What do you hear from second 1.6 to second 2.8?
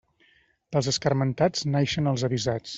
naixen els avisats.